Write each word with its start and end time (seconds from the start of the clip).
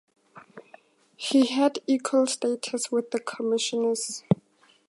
He 1.15 1.45
had 1.45 1.77
equal 1.85 2.25
status 2.25 2.91
with 2.91 3.11
the 3.11 3.19
Commissioners. 3.19 4.23